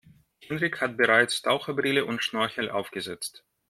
[0.39, 3.43] Henrik hat bereits Taucherbrille und Schnorchel aufgesetzt.